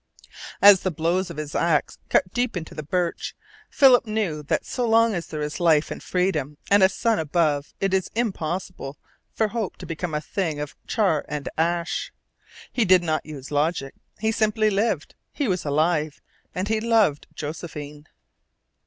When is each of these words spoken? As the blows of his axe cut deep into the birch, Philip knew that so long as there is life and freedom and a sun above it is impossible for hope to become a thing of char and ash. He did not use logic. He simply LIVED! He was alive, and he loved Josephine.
As 0.63 0.79
the 0.81 0.89
blows 0.89 1.29
of 1.29 1.37
his 1.37 1.53
axe 1.53 1.99
cut 2.09 2.33
deep 2.33 2.57
into 2.57 2.73
the 2.73 2.81
birch, 2.81 3.35
Philip 3.69 4.07
knew 4.07 4.41
that 4.41 4.65
so 4.65 4.89
long 4.89 5.13
as 5.13 5.27
there 5.27 5.43
is 5.43 5.59
life 5.59 5.91
and 5.91 6.01
freedom 6.01 6.57
and 6.71 6.81
a 6.81 6.89
sun 6.89 7.19
above 7.19 7.75
it 7.79 7.93
is 7.93 8.09
impossible 8.15 8.97
for 9.31 9.49
hope 9.49 9.77
to 9.77 9.85
become 9.85 10.15
a 10.15 10.19
thing 10.21 10.59
of 10.59 10.75
char 10.87 11.23
and 11.27 11.47
ash. 11.55 12.11
He 12.73 12.83
did 12.83 13.03
not 13.03 13.27
use 13.27 13.51
logic. 13.51 13.93
He 14.17 14.31
simply 14.31 14.71
LIVED! 14.71 15.13
He 15.33 15.47
was 15.47 15.65
alive, 15.65 16.19
and 16.55 16.67
he 16.67 16.81
loved 16.81 17.27
Josephine. 17.35 18.07